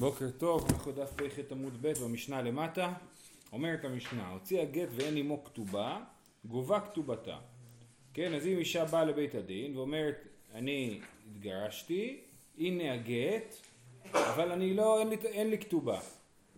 [0.00, 2.92] בוקר טוב, אנחנו דף פ"ח עמוד ב' במשנה למטה.
[3.52, 6.00] אומרת המשנה, הוציאה גט ואין עמו כתובה,
[6.44, 7.38] גובה כתובתה.
[8.14, 11.00] כן, אז אם אישה באה לבית הדין ואומרת, אני
[11.30, 12.20] התגרשתי,
[12.58, 13.54] הנה הגט,
[14.12, 16.00] אבל אני לא, אין לי, אין לי כתובה.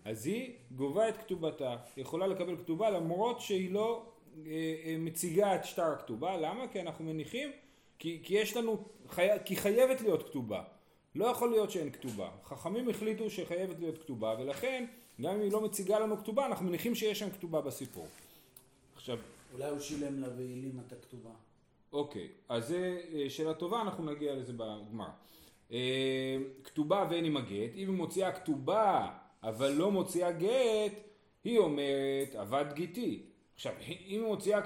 [0.04, 1.76] אז היא גובה את כתובתה.
[1.96, 4.06] היא יכולה לקבל כתובה למרות שהיא לא
[4.46, 4.52] אה,
[4.84, 6.36] אה, מציגה את שטר הכתובה.
[6.36, 6.68] למה?
[6.68, 7.50] כי אנחנו מניחים,
[7.98, 10.62] כי, כי יש לנו, חי, כי חייבת להיות כתובה.
[11.14, 12.30] לא יכול להיות שאין כתובה.
[12.44, 14.84] חכמים החליטו שחייבת להיות כתובה, ולכן
[15.20, 18.06] גם אם היא לא מציגה לנו כתובה, אנחנו מניחים שיש שם כתובה בסיפור.
[18.94, 19.18] עכשיו...
[19.54, 21.30] אולי הוא שילם לה והעלים את הכתובה.
[21.92, 25.08] אוקיי, אז זה אה, שאלה טובה, אנחנו נגיע לזה בגמר.
[25.72, 29.10] אה, כתובה ואין עם הגט, אם היא מוציאה כתובה
[29.42, 30.92] אבל לא מוציאה גט,
[31.44, 33.22] היא אומרת עבד גיתי.
[33.62, 34.60] עכשיו, אם היא מוציאה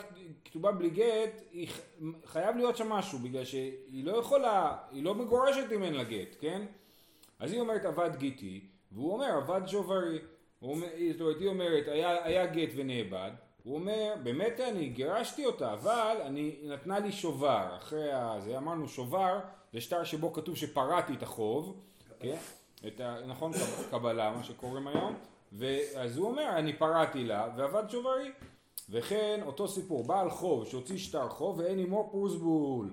[0.45, 1.69] כתובה בלי גט, היא
[2.25, 6.37] חייב להיות שם משהו, בגלל שהיא לא יכולה, היא לא מגורשת אם אין לה גט,
[6.41, 6.63] כן?
[7.39, 8.61] אז היא אומרת עבד גיתי,
[8.93, 10.19] והוא אומר עבד שוברי.
[10.61, 13.31] זאת אומרת, היא אומרת היה, היה גט ונאבד,
[13.65, 19.39] הוא אומר באמת אני גירשתי אותה, אבל אני נתנה לי שובר, אחרי זה אמרנו שובר
[19.73, 21.81] זה שטר שבו כתוב שפרעתי את החוב,
[22.21, 22.37] כן?
[22.87, 23.53] את ה, נכון
[23.91, 25.15] קבלה מה שקוראים היום,
[25.53, 28.31] ואז הוא אומר אני פרעתי לה ועבד שוברי
[28.89, 32.93] וכן אותו סיפור, בעל חוב שהוציא שטר חוב ואין עמו פרוסבול,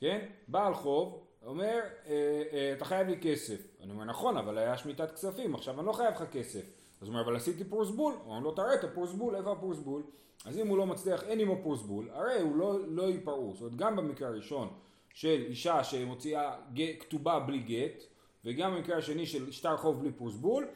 [0.00, 0.26] כן?
[0.48, 5.12] בעל חוב אומר אה, אה, אתה חייב לי כסף, אני אומר נכון אבל היה שמיטת
[5.12, 6.60] כספים עכשיו אני לא חייב לך כסף,
[7.00, 10.02] אז הוא אומר אבל עשיתי פרוסבול, הוא אומר לו תראה את הפרוסבול, איפה הפרוסבול?
[10.44, 13.76] אז אם הוא לא מצליח אין עמו פרוסבול, הרי הוא לא, לא ייפרעו, זאת אומרת
[13.76, 14.68] גם במקרה הראשון
[15.14, 16.56] של אישה שמוציאה
[17.00, 18.04] כתובה בלי גט
[18.44, 20.68] וגם במקרה השני של שטר חוב בלי פרוסבול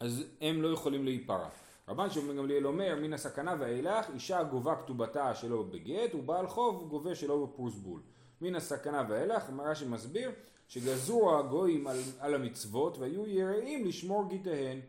[0.00, 1.48] אז הם לא יכולים להיפרע
[1.88, 7.14] רבן שמעון גמליאל אומר מן הסכנה ואילך אישה גובה כתובתה שלא בגט ובעל חוב גובה
[7.14, 8.00] שלא בפרוסבול.
[8.40, 10.30] מן הסכנה ואילך רש"י מסביר
[10.68, 14.80] שגזרו הגויים על, על המצוות והיו יראים לשמור גיטיהן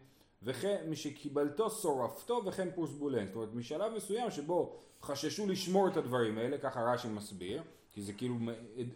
[0.44, 3.26] וכן משקיבלתו שורפתו וכן פרוסבולן.
[3.26, 8.14] זאת אומרת משלב מסוים שבו חששו לשמור את הדברים האלה ככה רש"י מסביר כי זה
[8.14, 8.36] כאילו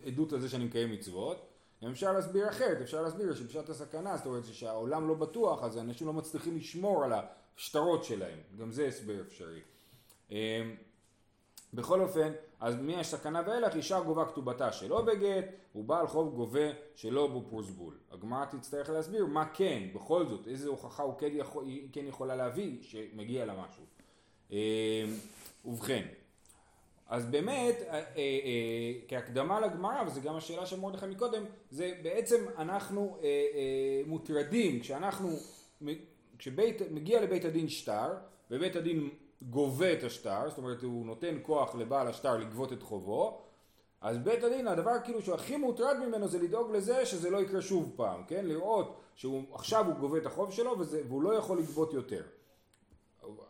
[0.05, 1.47] עדות על זה שאני מקיים מצוות
[1.91, 6.13] אפשר להסביר אחרת, אפשר להסביר שבשעת הסכנה, זאת אומרת שהעולם לא בטוח, אז אנשים לא
[6.13, 7.13] מצליחים לשמור על
[7.57, 9.61] השטרות שלהם, גם זה הסבר אפשרי.
[10.31, 10.35] אמ,
[11.73, 15.45] בכל אופן, אז מהסכנה ואילך אישה גובה כתובתה שלא בגט,
[15.75, 17.97] ובעל חוב גובה שלא בפרוסבול.
[18.11, 22.77] הגמרא תצטרך להסביר מה כן, בכל זאת, איזה הוכחה הוא כן, יכול, כן יכולה להביא
[22.81, 23.83] שמגיע לה משהו.
[24.51, 24.57] אמ,
[25.65, 26.07] ובכן,
[27.09, 32.45] אז באמת, אה, אה, אה, כהקדמה לגמרא, וזו גם השאלה של מרדכי מקודם, זה בעצם
[32.57, 33.17] אנחנו
[34.05, 35.29] מוטרדים, כשאנחנו,
[36.39, 38.13] כשמגיע לבית הדין שטר,
[38.51, 39.09] ובית הדין
[39.41, 43.41] גובה את השטר, זאת אומרת הוא נותן כוח לבעל השטר לגבות את חובו,
[44.01, 47.61] אז בית הדין הדבר כאילו שהוא הכי מוטרד ממנו זה לדאוג לזה שזה לא יקרה
[47.61, 48.45] שוב פעם, כן?
[48.45, 52.23] לראות שעכשיו הוא גובה את החוב שלו וזה, והוא לא יכול לגבות יותר.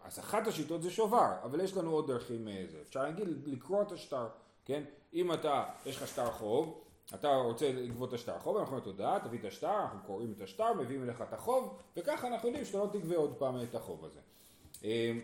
[0.04, 2.78] אז אחת השיטות זה שובר, אבל יש לנו עוד דרכים מזה.
[2.82, 4.28] אפשר להגיד לקרוא את השטר,
[4.66, 4.84] כן?
[5.14, 6.82] אם אתה, יש לך שטר חוב,
[7.16, 10.42] אתה רוצה לגבות את השטר חוב, אנחנו אומרים תודה, תביא את השטר, אנחנו קוראים את
[10.42, 14.06] השטר, מביאים אליך את החוב, וככה אנחנו יודעים שאתה לא תגבה עוד פעם את החוב
[14.06, 14.20] הזה.
[14.84, 15.22] אמ,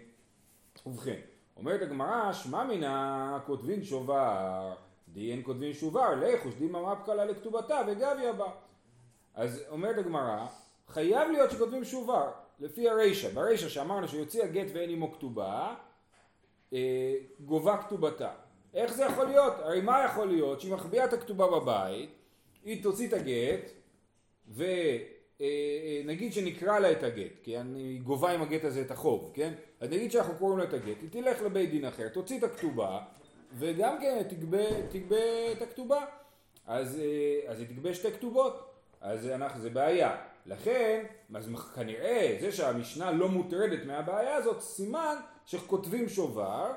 [0.85, 1.19] ובכן,
[1.57, 4.73] אומרת הגמרא, שמע מינה כותבין שובר,
[5.07, 8.51] די אין כותבין שובר, לכו שדימה מפקלה לכתובתה וגביה בה.
[9.35, 10.45] אז אומרת הגמרא,
[10.87, 15.75] חייב להיות שכותבים שובר, לפי הרישא, ברישא שאמרנו שיוציא הגט ואין עמו כתובה,
[16.73, 18.31] אה, גובה כתובתה.
[18.73, 19.53] איך זה יכול להיות?
[19.59, 20.61] הרי מה יכול להיות?
[20.61, 22.09] שהיא מחביאה את הכתובה בבית,
[22.65, 23.71] היא תוציא את הגט,
[24.53, 29.53] ונגיד אה, שנקרא לה את הגט, כי אני גובה עם הגט הזה את החוב, כן?
[29.79, 32.99] אז נגיד שאנחנו קוראים לה את הגט, היא תלך לבית דין אחר, תוציא את הכתובה,
[33.53, 36.05] וגם כן תגבה, תגבה את הכתובה.
[36.67, 38.69] אז, אה, אז היא תגבה שתי כתובות,
[39.01, 40.15] אז אנחנו, זה בעיה.
[40.45, 46.71] לכן, אז כנראה זה שהמשנה לא מוטרדת מהבעיה הזאת, סימן שכותבים שובר,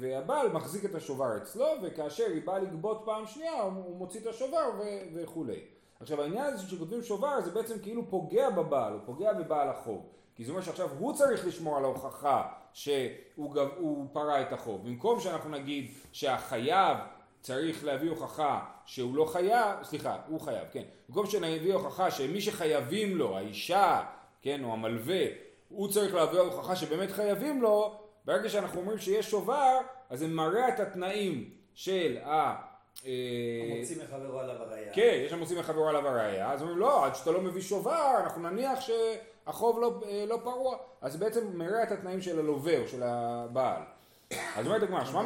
[0.00, 4.70] והבעל מחזיק את השובר אצלו, וכאשר היא באה לגבות פעם שנייה, הוא מוציא את השובר
[5.14, 5.60] וכולי.
[6.00, 10.06] עכשיו העניין הזה שכותבים שובר זה בעצם כאילו פוגע בבעל, הוא פוגע בבעל החוב.
[10.34, 14.86] כי זה אומר שעכשיו הוא צריך לשמור על ההוכחה שהוא פרע את החוב.
[14.86, 16.96] במקום שאנחנו נגיד שהחייב
[17.40, 20.82] צריך להביא הוכחה שהוא לא חייב, סליחה, הוא חייב, כן.
[21.08, 24.04] במקום שנביא הוכחה שמי שחייבים לו, האישה,
[24.42, 25.24] כן, או המלווה,
[25.68, 29.78] הוא צריך להביא הוכחה שבאמת חייבים לו, ברגע שאנחנו אומרים שיש שובר,
[30.10, 32.62] אז זה מראה את התנאים של ה...
[33.02, 34.92] המוציא מחברו עליו הראייה.
[34.94, 38.50] כן, יש המוציא מחברו עליו הראייה, אז אומרים לא, עד שאתה לא מביא שובר, אנחנו
[38.50, 40.76] נניח שהחוב לא, אה, לא פרוע.
[41.00, 43.82] אז בעצם מראה את התנאים של הלווה או של הבעל.
[44.30, 45.22] אז אומרת הגמרא, שמע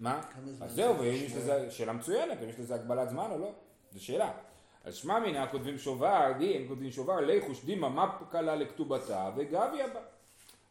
[0.00, 0.20] מה?
[0.60, 3.50] אז זהו, ואם יש לזה, שאלה מצוינת, אם יש לזה הגבלת זמן או לא,
[3.92, 4.30] זו שאלה.
[4.84, 10.00] אז שמע מינה כותבים שובר, דין כותבים שובר, ליחוש דימה מה קלה לכתובתה וגביה בה.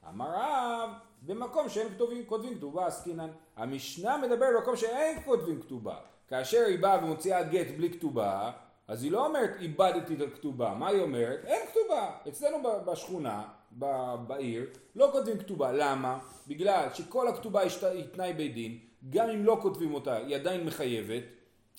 [0.10, 0.90] אמר רב,
[1.22, 3.30] במקום שאין כתובים, כותבים כתובה עסקינן.
[3.56, 5.96] המשנה מדבר במקום שאין כותבים כתובה.
[6.28, 8.52] כאשר היא באה ומוציאה גט בלי כתובה,
[8.88, 11.40] אז היא לא אומרת איבדתי את הכתובה, מה היא אומרת?
[11.46, 12.12] אין כתובה.
[12.28, 13.44] אצלנו בשכונה,
[14.28, 15.72] בעיר, לא כותבים כתובה.
[15.72, 16.20] למה?
[16.48, 18.78] בגלל שכל הכתובה היא תנאי בית דין,
[19.10, 21.24] גם אם לא כותבים אותה היא עדיין מחייבת,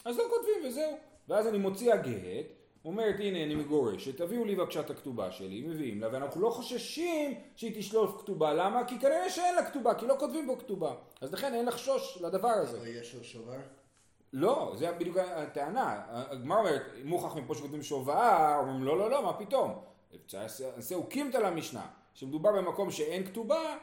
[0.05, 0.99] אז לא כותבים וזהו.
[1.29, 2.47] ואז אני מוציאה גט,
[2.85, 7.35] אומרת הנה אני מגורשת, תביאו לי בבקשה את הכתובה שלי, מביאים לה, ואנחנו לא חוששים
[7.57, 8.85] שהיא תשלוף כתובה, למה?
[8.85, 10.95] כי כנראה שאין לה כתובה, כי לא כותבים בו כתובה.
[11.21, 12.89] אז לכן אין לחשוש לדבר הזה.
[12.89, 13.59] יש לו שובר?
[14.33, 16.03] לא, זה בדיוק הטענה.
[16.09, 19.79] הגמר אומרת, מוכח מפה שכותבים שובר, אומרים לא, לא, לא, מה פתאום?
[20.35, 23.77] נעשה אוקימתא למשנה, שמדובר במקום שאין כתובה,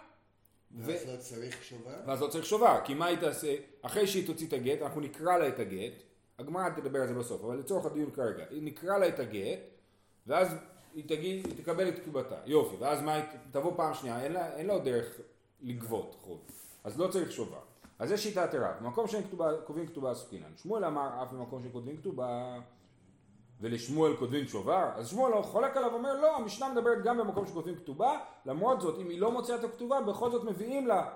[0.78, 1.96] ואז לא צריך שובר?
[2.06, 3.56] ואז לא צריך שובר, כי מה היא תעשה?
[3.82, 6.04] אחרי שהיא תוציא את הגט, אנחנו נקרא לה את הגט,
[6.40, 9.60] הגמרא תדבר על זה בסוף, אבל לצורך הדיון כרגע, נקרא לה את הגט,
[10.28, 10.56] ואז
[10.94, 14.56] היא תגיד, היא תקבל את כתובתה, יופי, ואז מה, היא תבוא פעם שנייה, אין לה,
[14.56, 15.20] אין לה עוד דרך
[15.62, 16.40] לגבות חוב,
[16.84, 17.60] אז לא צריך שובר.
[18.00, 19.24] אז זה שיטת רב, במקום שאין
[19.88, 20.58] כתובה, עסקינן.
[20.58, 22.60] שמואל אמר אף במקום שכותבים כתובה
[23.62, 27.76] ולשמואל כותבים שובר, אז שמואל לא חולק עליו ואומר לא, המשנה מדברת גם במקום שכותבים
[27.76, 31.12] כתובה, למרות זאת אם היא לא מוציאה את הכתובה בכל זאת מביאים לה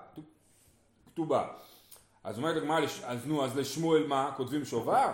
[1.06, 1.48] כתובה.
[2.24, 4.32] אז אומרת הגמרא, אז נו, אז לשמואל מה?
[4.36, 5.12] כותבים שובר?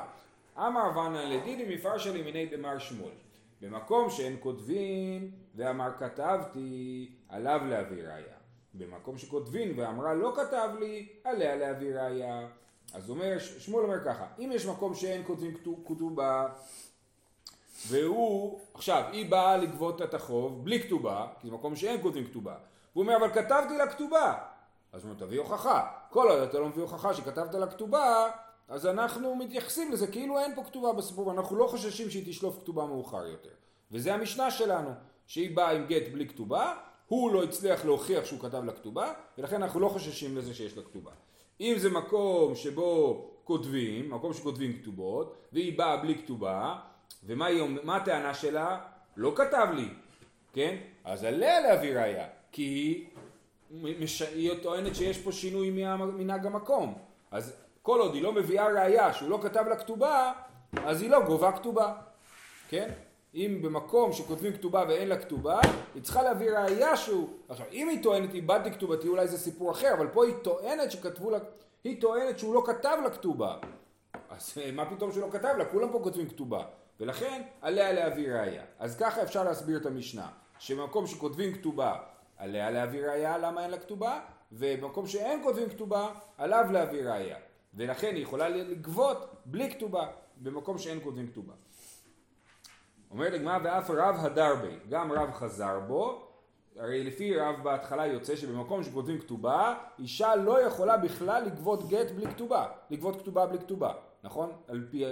[0.59, 3.15] אמר ונא לדידי מפרשה לימיני דמר שמואל.
[3.61, 8.37] במקום שאין כותבים ואמר כתבתי, עליו להביא ראיה.
[8.75, 12.47] במקום שכותבים ואמרה לא כתב לי, עליה להביא ראיה.
[12.95, 15.55] אז אומר, שמואל אומר ככה, אם יש מקום שאין כותבים
[15.87, 16.47] כתובה
[17.89, 22.55] והוא, עכשיו, היא באה לגבות את החוב בלי כתובה, כי זה מקום שאין כותבים כתובה.
[22.93, 24.35] הוא אומר, אבל כתבתי לה כתובה.
[24.93, 25.87] אז הוא אומר, תביא הוכחה.
[26.11, 28.31] כל עוד אתה לא מביא הוכחה שכתבת לה כתובה,
[28.69, 32.87] אז אנחנו מתייחסים לזה כאילו אין פה כתובה בסיפור, אנחנו לא חוששים שהיא תשלוף כתובה
[32.87, 33.51] מאוחר יותר.
[33.91, 34.91] וזה המשנה שלנו,
[35.27, 36.75] שהיא באה עם גט בלי כתובה,
[37.07, 40.83] הוא לא הצליח להוכיח שהוא כתב לה כתובה, ולכן אנחנו לא חוששים לזה שיש לה
[40.83, 41.11] כתובה.
[41.61, 46.79] אם זה מקום שבו כותבים, מקום שכותבים כתובות, והיא באה בלי כתובה,
[47.25, 48.79] ומה היא, הטענה שלה?
[49.17, 49.89] לא כתב לי,
[50.53, 50.77] כן?
[51.05, 53.07] אז עליה להביא ראייה, כי היא,
[53.71, 54.23] מש...
[54.23, 56.99] היא טוענת שיש פה שינוי מנהג המקום.
[57.31, 60.33] אז כל עוד היא לא מביאה ראייה שהוא לא כתב לה כתובה,
[60.85, 61.95] אז היא לא גובה כתובה,
[62.69, 62.91] כן?
[63.35, 65.61] אם במקום שכותבים כתובה ואין לה כתובה,
[65.95, 67.29] היא צריכה להביא ראייה שהוא...
[67.49, 71.31] עכשיו, אם היא טוענת איבדתי כתובתי אולי זה סיפור אחר, אבל פה היא טוענת שכתבו
[71.31, 71.39] לה...
[71.85, 73.57] היא טוענת שהוא לא כתב לה כתובה.
[74.31, 75.65] אז מה פתאום שלא כתב לה?
[75.65, 76.65] כולם פה כותבים כתובה.
[77.01, 78.63] ולכן עליה להביא ראייה.
[78.79, 80.29] אז ככה אפשר להסביר את המשנה,
[80.59, 81.99] שבמקום שכותבים כתובה
[82.37, 84.21] עליה להביא ראייה למה אין לה כתובה,
[84.53, 87.39] ובמקום שאין כותבים כתובה עליו להביא ראייה.
[87.75, 90.07] ולכן היא יכולה לגבות בלי כתובה
[90.37, 91.53] במקום שאין כותבים כתובה.
[93.11, 96.23] אומרת הגמרא ואף רב הדר בי, גם רב חזר בו,
[96.79, 102.27] הרי לפי רב בהתחלה יוצא שבמקום שכותבים כתובה, אישה לא יכולה בכלל לגבות גט בלי
[102.27, 103.93] כתובה, לגבות כתובה בלי כתובה,
[104.23, 104.53] נכון?
[104.69, 105.05] על פי,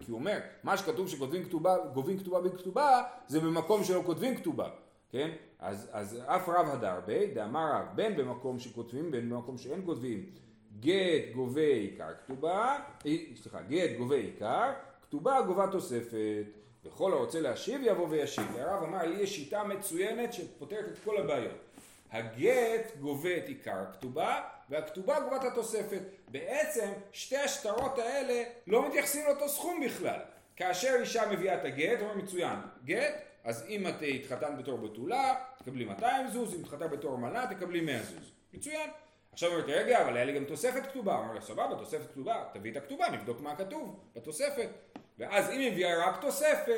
[0.00, 4.36] כי הוא אומר, מה שכתוב שכותבים כתובה, גובים כתובה בלי כתובה, זה במקום שלא כותבים
[4.36, 4.68] כתובה,
[5.10, 5.30] כן?
[5.58, 10.26] אז, אז אף רב הדר בי, דאמר רב, בין במקום שכותבים, בין במקום שאין כותבים,
[10.80, 14.72] גט גובה עיקר כתובה, אה, סליחה, גט גובה עיקר,
[15.02, 16.44] כתובה גובה תוספת.
[16.84, 18.44] וכל הרוצה להשיב יבוא וישיב.
[18.54, 21.58] והרב אמר לי יש שיטה מצוינת שפותרת את כל הבעיות.
[22.10, 26.02] הגט גובה את עיקר הכתובה והכתובה גובה את התוספת.
[26.28, 30.20] בעצם שתי השטרות האלה לא מתייחסים לאותו סכום בכלל.
[30.56, 35.84] כאשר אישה מביאה את הגט, אומר מצוין, גט, אז אם את התחתנת בתור בתולה, תקבלי
[35.84, 38.32] 200 זוז, אם התחתנת בתור מנה, תקבלי 100 זוז.
[38.54, 38.90] מצוין.
[39.32, 41.16] עכשיו אומרת, רגע, אבל היה לי גם תוספת כתובה.
[41.16, 44.68] אומר לה, סבבה, תוספת כתובה, תביא את הכתובה, נבדוק מה כתוב בתוספת.
[45.18, 46.68] ואז אם היא מביאה רק תוספת,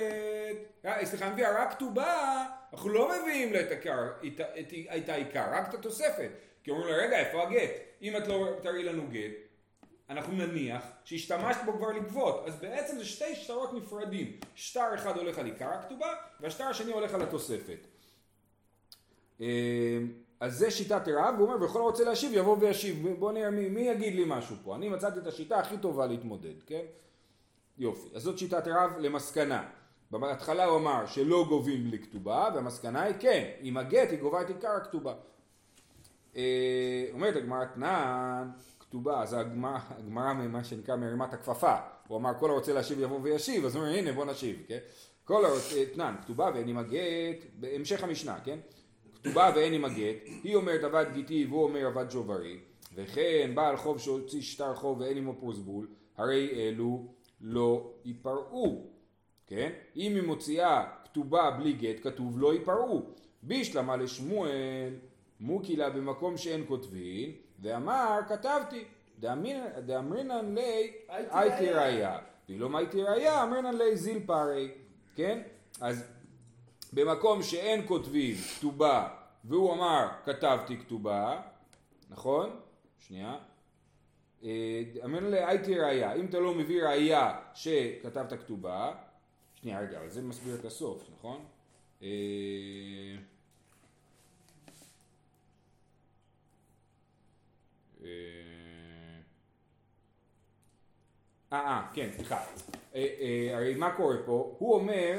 [0.84, 5.08] אה, סליחה, היא מביאה רק כתובה, אנחנו לא מביאים לה את, הקר, את, את, את
[5.08, 6.30] העיקר, רק את התוספת.
[6.64, 7.70] כי אומרים לה, רגע, איפה הגט?
[8.02, 9.32] אם את לא תראי לנו גט,
[10.10, 12.44] אנחנו נניח שהשתמשת בו כבר לגבות.
[12.46, 14.36] אז בעצם זה שתי שטרות נפרדים.
[14.54, 17.86] שטר אחד הולך על עיקר הכתובה, והשטר השני הולך על התוספת.
[19.40, 19.98] אה,
[20.40, 23.08] אז זה שיטת רב, והוא אומר, וכל הרוצה להשיב יבוא וישיב.
[23.18, 24.76] בוא נראה מי, מי יגיד לי משהו פה.
[24.76, 26.84] אני מצאתי את השיטה הכי טובה להתמודד, כן?
[27.78, 28.08] יופי.
[28.14, 29.68] אז זאת שיטת רב למסקנה.
[30.10, 34.48] בהתחלה הוא אמר שלא גובים בלי כתובה, והמסקנה היא כן, אם הגט היא גובה את
[34.48, 35.14] עיקר הכתובה.
[36.36, 38.50] אה, אומרת הגמרא תנן,
[38.90, 41.74] כתובה, אז הגמרא ממה שנקרא מרימת הכפפה.
[42.08, 44.78] הוא אמר כל הרוצה להשיב יבוא וישיב, אז הוא אומר הנה בוא נשיב, כן?
[45.24, 48.58] כל הרוצה, תנן, כתובה ואין עם הגט, בהמשך המשנה, כן?
[49.14, 52.60] כתובה ואין עם הגט, היא אומרת עבד גיתי והוא אומר עבד שוברים,
[52.94, 57.06] וכן בעל חוב שהוציא שטר חוב ואין עמו פרוסבול, הרי אלו
[57.40, 58.86] לא ייפרעו,
[59.46, 59.72] כן?
[59.96, 63.02] אם היא מוציאה כתובה בלי גט, כתוב לא ייפרעו.
[63.42, 64.94] בישלמה לשמואל,
[65.40, 67.32] מוקילה במקום שאין כותבין,
[67.62, 68.84] ואמר כתבתי,
[69.86, 74.70] דאמרינן לי הייתי ראיה, ואילו הייתי ראיה אמרינן לי זיל פרי,
[75.14, 75.42] כן?
[75.80, 76.04] אז
[76.92, 79.08] במקום שאין כותבים כתובה,
[79.44, 81.42] והוא אמר כתבתי כתובה,
[82.10, 82.60] נכון?
[82.98, 83.36] שנייה.
[85.04, 88.92] אמרינן לי הייתי ראיה, אם אתה לא מביא ראיה שכתבת כתובה,
[89.54, 91.44] שנייה רגע, אבל זה מסביר את הסוף, נכון?
[98.02, 98.08] אה,
[101.52, 102.44] אה, כן, סליחה.
[102.94, 104.54] אה, אה, הרי מה קורה פה?
[104.58, 105.18] הוא אומר,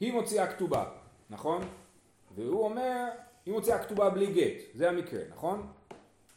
[0.00, 0.84] היא מוציאה כתובה,
[1.30, 1.62] נכון?
[2.34, 3.08] והוא אומר,
[3.46, 5.66] היא מוציאה כתובה בלי גט, זה המקרה, נכון?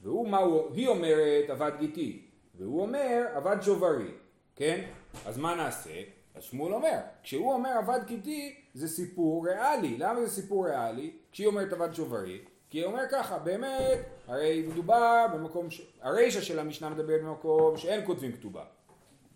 [0.01, 2.25] והוא, מה הוא, היא אומרת עבד גיתי,
[2.55, 4.11] והוא אומר עבד שוברי,
[4.55, 4.85] כן?
[5.25, 6.01] אז מה נעשה?
[6.35, 11.11] אז שמואל אומר, כשהוא אומר עבד גיתי זה סיפור ריאלי, למה זה סיפור ריאלי?
[11.31, 12.41] כשהיא אומרת עבד שוברי,
[12.75, 15.81] כי היא אומרת ככה, באמת, הרי מדובר במקום, ש...
[16.01, 18.63] הרישא של המשנה מדברת במקום שאין כותבים כתובה,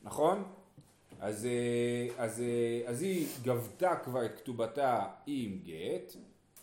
[0.03, 0.43] נכון?
[1.19, 6.13] אז, אה, אז, אה, אז היא גבתה כבר את כתובתה עם גט,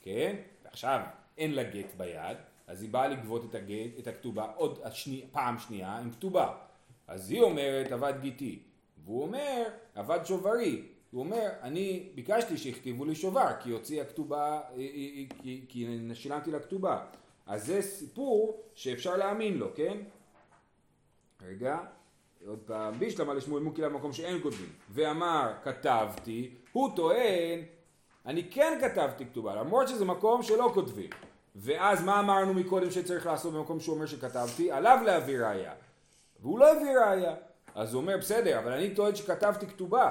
[0.02, 0.37] כן?
[0.64, 1.00] ועכשיו
[1.38, 5.59] אין לה גט ביד, אז היא באה לגבות את הגט, את הכתובה עוד השני, פעם
[5.59, 6.52] שנייה עם כתובה.
[7.09, 8.59] אז היא אומרת עבד גיתי,
[9.04, 9.62] והוא אומר
[9.95, 15.25] עבד שוברי, הוא אומר, אני ביקשתי שיכתבו לי שובר, כי הוציאה כתובה, אה, אה, אה,
[15.43, 17.05] כי, כי שילמתי לה כתובה.
[17.47, 19.99] אז זה סיפור שאפשר להאמין לו, כן?
[21.43, 21.79] רגע,
[22.47, 24.73] עוד פעם, בישלמה לשמואל מוקי למקום שאין כותבים.
[24.91, 27.61] ואמר, כתבתי, הוא טוען,
[28.27, 31.11] אני כן כתבתי כתובה, למרות שזה מקום שלא כותבים.
[31.57, 34.73] ואז מה אמרנו מקודם שצריך לעשות במקום שהוא אומר שכתבתי?
[34.73, 35.73] עליו להביא ראייה.
[36.41, 37.35] והוא לא הביא ראייה.
[37.75, 40.11] אז הוא אומר, בסדר, אבל אני טוען שכתבתי כתובה.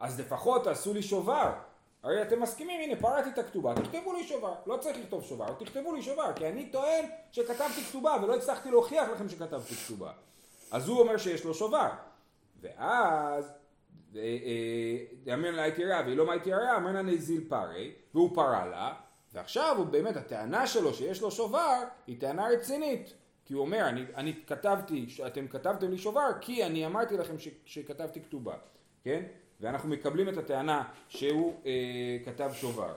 [0.00, 1.52] אז לפחות תעשו לי שובר.
[2.02, 4.54] הרי אתם מסכימים, הנה פרעתי את הכתובה, תכתבו לי שובר.
[4.66, 9.08] לא צריך לכתוב שובר, תכתבו לי שובר, כי אני טוען שכתבתי כתובה ולא הצלחתי להוכיח
[9.08, 10.12] לכם שכתבתי כתובה.
[10.70, 11.88] אז הוא אומר שיש לו שובר.
[12.60, 13.52] ואז,
[15.32, 18.66] אמר לה הייתי רעה, והיא לא מה הייתי רעה, אמר לה נזיל פרי, והוא פרע
[18.66, 18.94] לה,
[19.32, 23.14] ועכשיו הוא באמת, הטענה שלו שיש לו שובר, היא טענה רצינית.
[23.44, 27.48] כי הוא אומר, אני, אני כתבתי, אתם כתבתם לי שובר, כי אני אמרתי לכם ש,
[27.64, 28.54] שכתבתי כתובה,
[29.02, 29.22] כן?
[29.60, 32.94] ואנחנו מקבלים את הטענה שהוא אה, כתב שובר.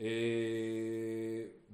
[0.00, 0.06] אה,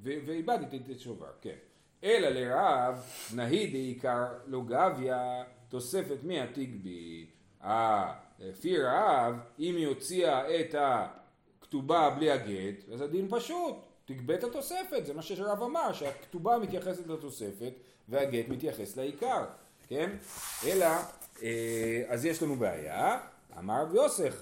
[0.03, 1.57] ואיבדתי את שובר, כן.
[2.05, 7.27] אלא לרב נהי דעיקר לא גביה תוספת מי התגבי.
[7.65, 14.45] אה, לפי רב, אם היא הוציאה את הכתובה בלי הגט, אז הדין פשוט, תגבה את
[14.45, 17.73] התוספת, זה מה שרב אמר, שהכתובה מתייחסת לתוספת
[18.09, 19.45] והגט מתייחס לעיקר,
[19.89, 20.11] כן?
[20.67, 20.87] אלא
[22.09, 23.21] אז יש לנו בעיה,
[23.59, 24.35] אמר רב יוסף,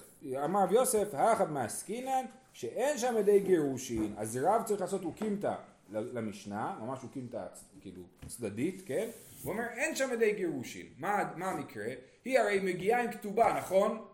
[0.44, 5.54] אמר רב יוסף, האחד מעסקינן, שאין שם ידי גירושין, אז רב צריך לעשות אוקימתא
[5.90, 7.46] למשנה, ממש אוקימתא
[7.80, 9.08] כאילו צדדית, כן?
[9.42, 11.86] הוא אומר אין שם ידי גירושין, מה, מה המקרה?
[12.24, 14.06] היא הרי מגיעה עם כתובה, נכון?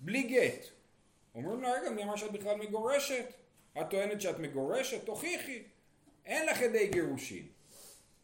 [0.00, 0.66] בלי גט.
[1.34, 3.24] אומרים לה, רגע, מי אמר שאת בכלל מגורשת?
[3.80, 5.04] את טוענת שאת מגורשת?
[5.04, 5.62] תוכיחי.
[6.26, 7.46] אין לך ידי גירושין.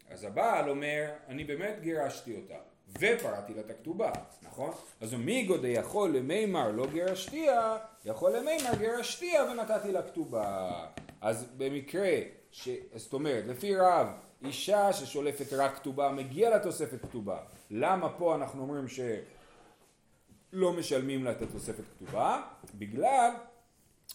[0.09, 2.57] אז הבעל אומר, אני באמת גירשתי אותה.
[2.99, 4.11] ופרעתי לה את הכתובה,
[4.43, 4.71] נכון?
[5.01, 10.85] אז מיגו יכול למימר לא גרשתיה, יכול למימר גרשתיה ונתתי לה כתובה.
[11.21, 12.17] אז במקרה,
[12.51, 12.69] ש...
[12.95, 14.07] זאת אומרת, לפי רב,
[14.41, 17.37] אישה ששולפת רק כתובה, מגיע לה תוספת כתובה.
[17.71, 22.41] למה פה אנחנו אומרים שלא משלמים לה את התוספת כתובה?
[22.75, 23.31] בגלל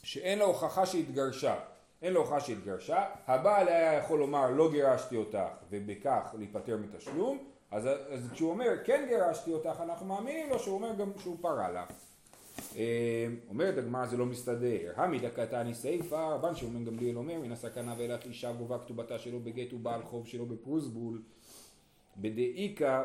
[0.03, 1.57] שאין לה הוכחה שהתגרשה.
[2.03, 7.87] אין לו הוכחה שהתגרשה, הבעל היה יכול לומר לא גירשתי אותך ובכך להיפטר מתשלום, אז,
[7.87, 11.85] אז כשהוא אומר כן גירשתי אותך אנחנו מאמינים לו שהוא אומר גם שהוא פרע לה.
[12.77, 17.95] אה, אומרת הגמרא זה לא מסתדר, המידא קטני סיפא, רבן שאומרים גמליאל אומר מן הסכנה
[17.99, 21.23] ואילך אישה גובה כתובתה שלו בגט ובעל חוב שלו בפרוסבול
[22.17, 23.05] בדאיקה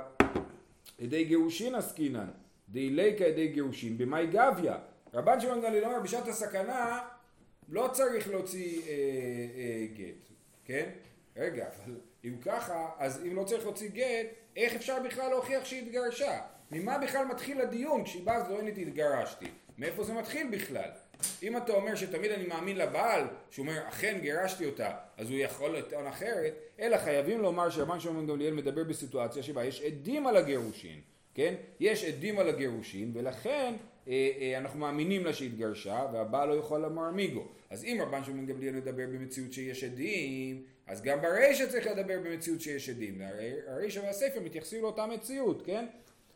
[0.99, 2.27] ידי גירושין עסקינן
[2.69, 4.77] דאיליקה ידי גירושין במאי גביה
[5.13, 6.99] רבן שמעון גמליאל אומר בשעת הסכנה
[7.69, 8.93] לא צריך להוציא אה,
[9.57, 10.29] אה, גט,
[10.65, 10.89] כן?
[11.37, 15.81] רגע, אבל אם ככה, אז אם לא צריך להוציא גט, איך אפשר בכלל להוכיח שהיא
[15.81, 16.39] התגרשה?
[16.71, 19.45] ממה בכלל מתחיל הדיון כשהיא באה וטוענת התגרשתי?
[19.77, 20.89] מאיפה זה מתחיל בכלל?
[21.43, 25.77] אם אתה אומר שתמיד אני מאמין לבעל, שהוא אומר אכן גירשתי אותה, אז הוא יכול
[25.77, 31.01] לטעון אחרת, אלא חייבים לומר שרבן שמעון גמליאל מדבר בסיטואציה שבה יש עדים על הגירושין,
[31.33, 31.53] כן?
[31.79, 33.73] יש עדים על הגירושין, ולכן
[34.07, 37.47] אה, אה, אנחנו מאמינים לה שהתגרשה, והבעל לא יכול לומר מיגו.
[37.69, 42.61] אז אם רבן שמעון גמליאל מדבר במציאות שיש עדים, אז גם ברישא צריך לדבר במציאות
[42.61, 43.21] שיש עדים.
[43.67, 45.85] הרישא והספר מתייחסים לאותה מציאות, כן?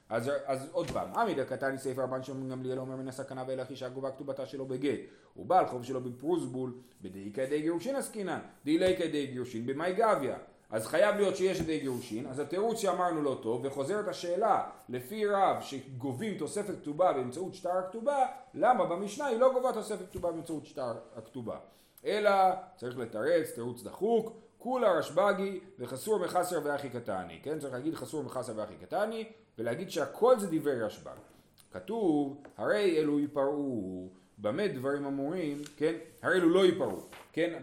[0.09, 3.89] אז, אז עוד פעם, עמידה קטני ספר רבן שמעון גמליאל אומר מן הסכנה ואילך אישה
[3.89, 4.99] גובה כתובתה שלו בגט
[5.37, 10.37] ובעל חוב שלו בפרוסבול בדאי כדי גירושין עסקינן דאילי כדי גירושין במאי גביה
[10.69, 15.57] אז חייב להיות שיש ידי גירושין, אז התירוץ שאמרנו לא טוב, וחוזרת השאלה לפי רב
[15.61, 20.93] שגובים תוספת כתובה באמצעות שטר הכתובה, למה במשנה היא לא גובה תוספת כתובה באמצעות שטר
[21.15, 21.57] הכתובה?
[22.05, 22.31] אלא
[22.75, 27.59] צריך לתרץ, תירוץ דחוק, כולה רשב"גי וחסור מחסר ואחי קטני, כן?
[27.59, 31.15] צריך להגיד חסור מחסר ואחי קטני, ולהגיד שהכל זה דברי רשב"ג.
[31.71, 35.93] כתוב, הרי אלו ייפרעו, במה דברים אמורים, כן?
[36.21, 36.99] הרי אלו לא ייפרעו,
[37.33, 37.59] כן?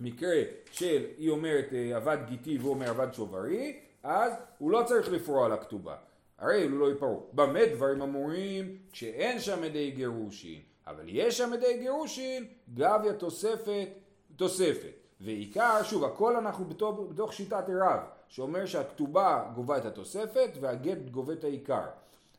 [0.00, 5.12] במקרה של, היא אומרת אה, אבד גיתי והוא אומר אבד שוברי, אז הוא לא צריך
[5.12, 5.96] לפרוע על הכתובה.
[6.38, 7.26] הרי אלו לא ייפרעו.
[7.32, 8.76] במה דברים אמורים?
[8.92, 10.60] כשאין שם עדי גירושין.
[10.86, 13.88] אבל יש שם עדי גירושין, גביה תוספת,
[14.36, 14.92] תוספת.
[15.20, 21.32] ועיקר, שוב, הכל אנחנו בתוך, בתוך שיטת רב, שאומר שהכתובה גובה את התוספת והגט גובה
[21.32, 21.84] את העיקר.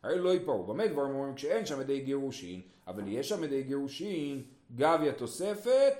[0.03, 0.63] הרי לא ייפרעו.
[0.63, 4.43] במה דברים אומרים כשאין שם עדי גירושין, אבל יש שם עדי גירושין,
[4.75, 5.93] גביה תוספת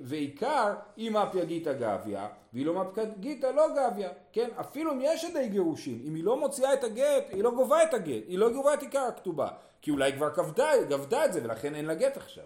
[0.00, 4.48] ועיקר אם אפיה גיתא גביה, והיא לא מפקא גיתא לא גביה, כן?
[4.60, 7.94] אפילו אם יש עדי גירושין, אם היא לא מוציאה את הגט, היא לא גובה את
[7.94, 9.48] הגט, היא לא גובה את עיקר הכתובה,
[9.82, 12.44] כי אולי כבר גבתה, גבתה את זה ולכן אין לה גט עכשיו.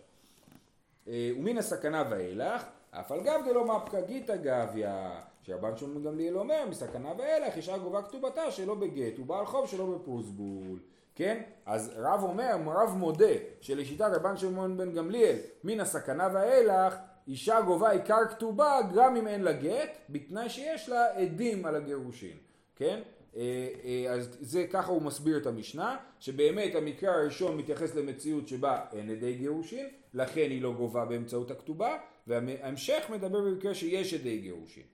[1.09, 6.65] אה, ומן הסכנה ואילך, אף על גב דלא מפקא גיתא גביה, שרבן שמעון גמליאל אומר,
[6.69, 10.79] מסכנה ואילך אישה גובה כתובתה שלא בגט, ובעל חוב שלא בפרוסבול.
[11.15, 11.43] כן?
[11.67, 16.95] אז רב אומר, רב מודה שלשיטת רבן שמעון בן גמליאל מן הסכנה ואילך
[17.29, 22.37] אישה גובה עיקר כתובה גם אם אין לה גט בתנאי שיש לה עדים על הגירושין,
[22.77, 23.01] כן?
[23.37, 28.85] אה, אה, אז זה ככה הוא מסביר את המשנה שבאמת המקרה הראשון מתייחס למציאות שבה
[28.93, 34.85] אין עדי גירושין לכן היא לא גובה באמצעות הכתובה וההמשך מדבר במקרה שיש עדי גירושין.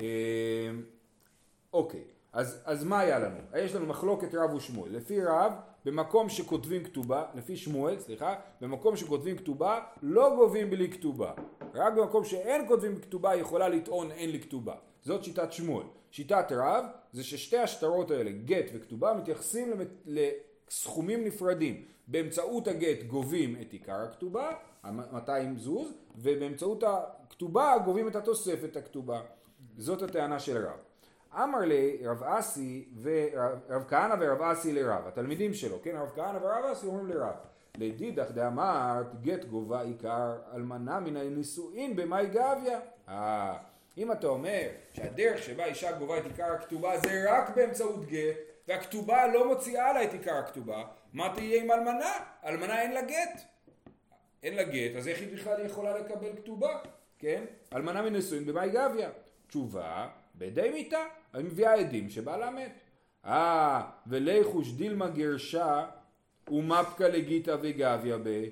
[0.00, 0.70] אה,
[1.72, 2.04] אוקיי
[2.36, 3.36] אז, אז מה היה לנו?
[3.58, 4.92] יש לנו מחלוקת רב ושמואל.
[4.92, 5.52] לפי רב,
[5.84, 11.32] במקום שכותבים כתובה, לפי שמואל, סליחה, במקום שכותבים כתובה, לא גובים בלי כתובה.
[11.74, 14.74] רק במקום שאין כותבים כתובה, יכולה לטעון אין לי כתובה.
[15.02, 15.86] זאת שיטת שמואל.
[16.10, 19.72] שיטת רב, זה ששתי השטרות האלה, גט וכתובה, מתייחסים
[20.06, 21.84] לסכומים נפרדים.
[22.08, 24.50] באמצעות הגט גובים את עיקר הכתובה,
[24.84, 29.20] 200 זוז, ובאמצעות הכתובה גובים את התוספת הכתובה.
[29.76, 30.85] זאת הטענה של רב.
[31.42, 36.64] אמר לי רב אסי ורב כהנא ורב אסי לרב, התלמידים שלו, כן, רב כהנא ורב
[36.72, 37.34] אסי אומרים לרב,
[37.78, 42.80] לדידך דאמרת גט גובה עיקר אלמנה מן הנישואין במאי גביה.
[43.08, 43.56] אה,
[43.98, 48.36] אם אתה אומר שהדרך שבה אישה גובה את עיקר הכתובה זה רק באמצעות גט
[48.68, 52.12] והכתובה לא מוציאה לה את עיקר הכתובה, מה תהיה עם אלמנה?
[52.44, 53.40] אלמנה אין לה גט.
[54.42, 56.78] אין לה גט, אז איך היא בכלל יכולה לקבל כתובה?
[57.18, 57.44] כן?
[57.74, 59.10] אלמנה מנישואין במאי גביה.
[59.48, 62.72] תשובה, בידי מיתה, היא מביאה עדים שבעלה מת.
[63.24, 65.86] אה, וליחוש דילמה גרשה
[66.50, 68.44] ומפקא לגיתא וגביה ב...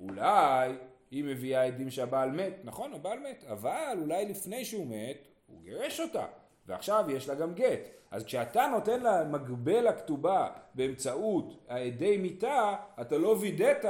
[0.00, 0.72] אולי
[1.10, 6.00] היא מביאה עדים שהבעל מת, נכון הבעל מת, אבל אולי לפני שהוא מת הוא גירש
[6.00, 6.26] אותה
[6.66, 7.88] ועכשיו יש לה גם גט.
[8.10, 13.84] אז כשאתה נותן לה מגבל הכתובה באמצעות העדי מיתה, אתה לא וידאת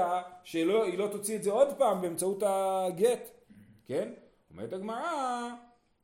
[0.45, 3.31] שהיא לא תוציא את זה עוד פעם באמצעות הגט,
[3.87, 4.09] כן?
[4.51, 5.51] אומרת הגמרא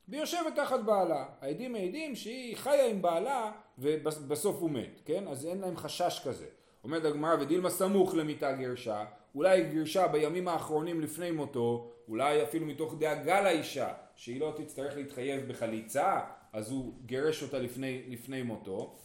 [0.08, 1.26] והיא יושבת תחת בעלה.
[1.40, 5.28] העדים מעידים שהיא חיה עם בעלה ובסוף הוא מת, כן?
[5.28, 6.46] אז אין להם חשש כזה.
[6.84, 12.94] אומרת הגמרא ודילמה סמוך למיתה גרשה, אולי גרשה בימים האחרונים לפני מותו, אולי אפילו מתוך
[12.98, 16.20] דאגה לאישה, שהיא לא תצטרך להתחייב בחליצה,
[16.52, 18.96] אז הוא גירש אותה לפני, לפני מותו.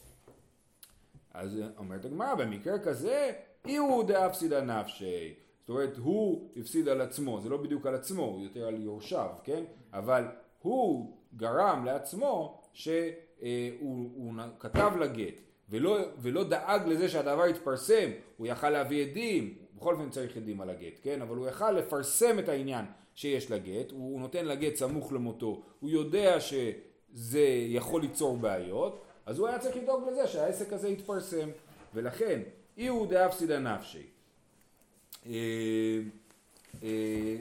[1.34, 3.32] אז אומרת הגמרא, במקרה כזה,
[3.66, 5.34] אי הוא דאפסידא נפשי.
[5.60, 9.30] זאת אומרת, הוא הפסיד על עצמו, זה לא בדיוק על עצמו, הוא יותר על יורשיו,
[9.44, 9.64] כן?
[9.94, 10.26] אבל
[10.64, 19.06] הוא גרם לעצמו שהוא כתב לגט ולא, ולא דאג לזה שהדבר יתפרסם, הוא יכל להביא
[19.06, 21.22] עדים, בכל אופן צריך עדים על הגט, כן?
[21.22, 26.40] אבל הוא יכל לפרסם את העניין שיש לגט, הוא נותן לגט סמוך למותו, הוא יודע
[26.40, 31.50] שזה יכול ליצור בעיות, אז הוא היה צריך לדאוג לזה שהעסק הזה יתפרסם,
[31.94, 32.42] ולכן
[32.78, 34.08] אי הוא דאפסידא נפשי.
[35.26, 35.32] אה,
[36.84, 37.36] אה,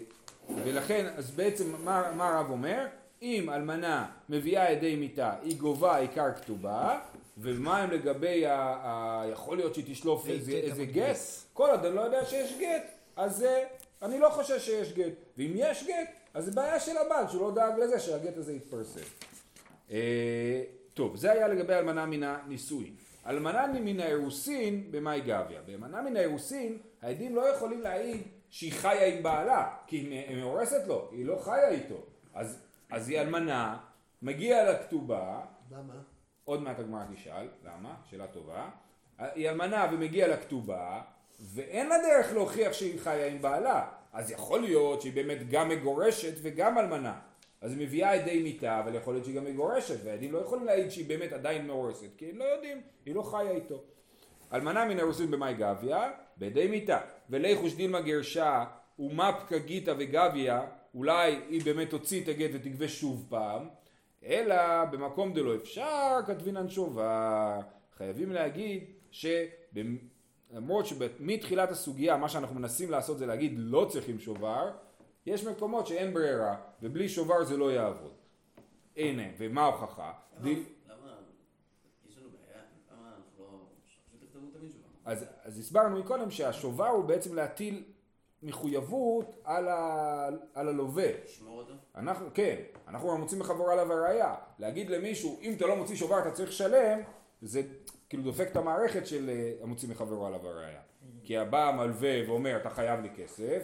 [0.64, 2.86] ולכן, אז בעצם מה הרב אומר?
[3.22, 7.00] אם אלמנה מביאה עדי מיתה, היא גובה עיקר כתובה,
[7.38, 11.16] ומה הם לגבי, ה, ה, יכול להיות שהיא תשלוף איזה, איזה גט,
[11.52, 13.46] כל עוד אני לא יודע שיש גט, אז
[14.02, 17.54] אני לא חושב שיש גט, ואם יש גט, אז זה בעיה של הבעל, שהוא לא
[17.54, 19.00] דאג לזה שהגט הזה יתפרסם.
[19.90, 20.62] אה,
[20.94, 22.94] טוב, זה היה לגבי אלמנה מן הנישואין.
[23.26, 25.62] אלמנה מן האירוסין במאי גביה.
[25.66, 31.08] באלמנה מן האירוסין, העדים לא יכולים להעיד שהיא חיה עם בעלה, כי היא מאורסת לו,
[31.12, 32.02] היא לא חיה איתו.
[32.34, 32.61] אז
[32.92, 33.78] אז היא אלמנה,
[34.22, 35.40] מגיע לכתובה.
[35.70, 35.94] למה?
[36.44, 37.94] עוד מעט הגמרא תשאל, למה?
[38.10, 38.70] שאלה טובה.
[39.18, 41.00] היא אלמנה ומגיעה לכתובה,
[41.40, 43.88] ואין לה דרך להוכיח שהיא חיה עם בעלה.
[44.12, 47.20] אז יכול להיות שהיא באמת גם מגורשת וגם אלמנה.
[47.60, 50.90] אז היא מביאה עדי מיתה, אבל יכול להיות שהיא גם מגורשת, והעדים לא יכולים להעיד
[50.90, 53.82] שהיא באמת עדיין מאורסת, כי הם לא יודעים, היא לא חיה איתו.
[54.52, 57.00] אלמנה מן הרוסים במאי גביה, בעדי מיתה.
[57.30, 58.64] וליחוש דילמה גרשה
[58.98, 60.62] ומפקא גיתא וגביה,
[60.94, 63.68] אולי היא באמת תוציא את הגט ותגבה שוב פעם,
[64.24, 67.60] אלא במקום דלא אפשר כתבינן שובה.
[67.96, 74.70] חייבים להגיד שלמרות שמתחילת הסוגיה מה שאנחנו מנסים לעשות זה להגיד לא צריכים שובר,
[75.26, 78.12] יש מקומות שאין ברירה ובלי שובר זה לא יעבוד.
[78.96, 80.12] הנה, ומה ההוכחה?
[80.40, 80.50] לא...
[85.04, 87.84] אז, אז הסברנו מקודם שהשובר הוא בעצם להטיל
[88.42, 91.10] מחויבות על, ה, על הלווה.
[91.24, 91.72] לשמור אותו?
[91.96, 92.56] אנחנו, כן,
[92.88, 94.34] אנחנו מוצאים מחבור עליו הראייה.
[94.58, 96.98] להגיד למישהו, אם אתה לא מוציא שובר אתה צריך לשלם,
[97.42, 97.62] זה
[98.08, 100.80] כאילו דופק את המערכת של אה, המוציא מחברו עליו הראייה.
[101.24, 103.62] כי הבא המלווה ואומר, אתה חייב לי כסף,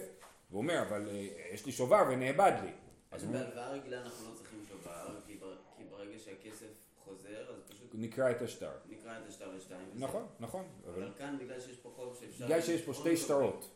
[0.51, 2.71] ואומר, אבל אה, יש לי שובר ונאבד לי.
[3.11, 6.67] אז בהלוואה רגילה אנחנו לא צריכים שובר, כי בר- כי ברגע שהכסף
[7.05, 8.71] חוזר, אז פשוט נקרא את השטר.
[8.89, 9.89] נקרא את השטר לשתיים.
[9.95, 10.63] נכון, נכון.
[10.87, 12.45] אבל כאן בגלל שיש פה חוב שאפשר...
[12.45, 13.69] בגלל שיש פה שתי שטרות,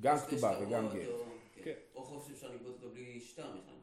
[0.00, 0.92] גם כתובה וגם גט.
[1.54, 1.60] כן.
[1.64, 1.74] כן.
[1.94, 3.74] או חוב שאפשר לגבות אותו בלי שטר בכלל.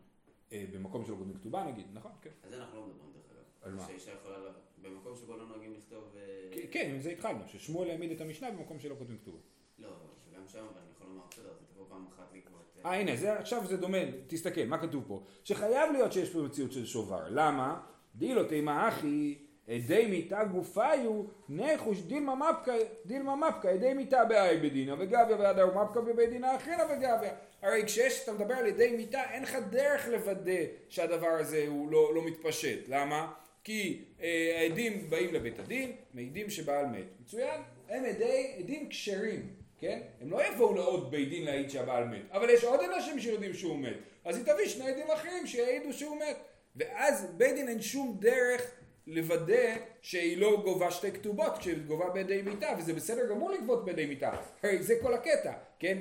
[0.52, 2.30] אה, במקום שלא כותבים כתובה נגיד, נכון, כן.
[2.50, 3.44] זה אנחנו לא מדברים דרך אגב.
[3.62, 3.88] על מה?
[3.88, 4.38] שאישה יכולה...
[4.38, 4.52] לה-
[4.82, 6.16] במקום שבו לא נוהגים לכתוב...
[6.16, 9.38] אה, כן, עם זה התחלנו, ששמואל העמיד את המשנה במקום שלא כותבים כתובה.
[9.80, 9.90] לא,
[10.26, 12.78] שגם שם, אבל אני יכול לומר, בסדר, זה תבוא פעם אחת לגבות...
[12.86, 13.98] אה, אה הנה, זה, עכשיו זה דומה,
[14.28, 15.24] תסתכל, מה כתוב פה?
[15.44, 17.26] שחייב להיות שיש פה מציאות של שובר.
[17.30, 17.82] למה?
[18.16, 24.96] דילו תימא אחי, עדי מיתה גופיו, נחוש דילמה מפקא, דילמה מפקא, עדי מיתה באי בדינא
[25.00, 27.34] וגביה והדר מפקא בבית דינא אחרינא וגביה.
[27.62, 32.16] הרי כשיש, אתה מדבר על עדי מיתה, אין לך דרך לוודא שהדבר הזה הוא לא,
[32.16, 32.80] לא מתפשט.
[32.88, 33.32] למה?
[33.64, 37.06] כי אה, העדים באים לבית הדין, מעידים שבעל מת.
[37.22, 39.50] מצוין, הם עדי, עדים כשרים.
[39.80, 40.00] כן?
[40.22, 43.78] הם לא יבואו לעוד בית דין להעיד שהבעל מת, אבל יש עוד אנשים שיודעים שהוא
[43.78, 46.38] מת, אז היא תביא שני עדים אחרים שיעידו שהוא מת,
[46.76, 48.72] ואז בית דין אין שום דרך
[49.08, 54.06] לוודא שהיא לא גובה שתי כתובות כשהיא גובה בידי מיתה, וזה בסדר גמור לגבות בידי
[54.06, 54.32] מיתה,
[54.64, 55.98] הרי זה כל הקטע, כן?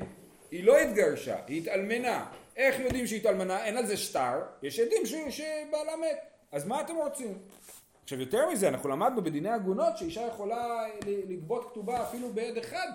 [0.50, 3.64] היא לא התגרשה, היא התאלמנה, איך יודעים שהיא התאלמנה?
[3.64, 5.14] אין על זה שטר, יש עדים ש...
[5.28, 6.18] שבעלה מת,
[6.52, 7.38] אז מה אתם רוצים?
[8.02, 12.86] עכשיו יותר מזה, אנחנו למדנו בדיני עגונות שאישה יכולה ל- לגבות כתובה אפילו בעד אחד,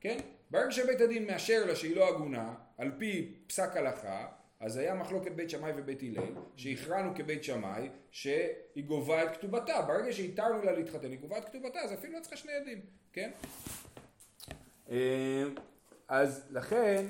[0.00, 0.18] כן?
[0.50, 4.26] ברגע שבית הדין מאשר לה שהיא לא עגונה, על פי פסק הלכה,
[4.60, 9.82] אז היה מחלוקת בית שמאי ובית הלל, שהכרענו כבית שמאי, שהיא גובה את כתובתה.
[9.82, 12.80] ברגע שהתרנו לה להתחתן, היא גובה את כתובתה, אז אפילו לא צריכה שני עדים,
[13.12, 13.30] כן?
[14.90, 15.44] אה,
[16.08, 17.06] אז לכן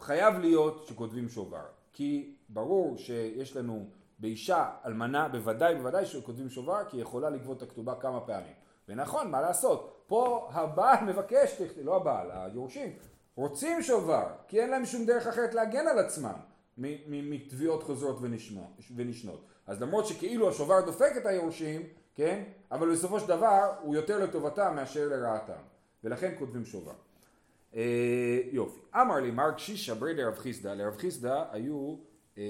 [0.00, 6.96] חייב להיות שכותבים שובר, כי ברור שיש לנו באישה אלמנה בוודאי בוודאי שכותבים שובר כי
[6.96, 8.52] היא יכולה לגבות את הכתובה כמה פעמים.
[8.88, 12.92] ונכון, מה לעשות, פה הבעל מבקש, לא הבעל, היורשים,
[13.34, 16.36] רוצים שובר, כי אין להם שום דרך אחרת להגן על עצמם
[16.76, 18.18] מתביעות חוזרות
[18.96, 19.44] ונשנות.
[19.66, 21.82] אז למרות שכאילו השובר דופק את היורשים,
[22.14, 25.62] כן, אבל בסופו של דבר הוא יותר לטובתם מאשר לרעתם,
[26.04, 26.92] ולכן כותבים שובר.
[27.74, 28.80] אה, יופי.
[28.94, 31.96] אמר לי מר קשישא ברי לרב חיסדא, לרב חיסדא היו
[32.38, 32.42] אה,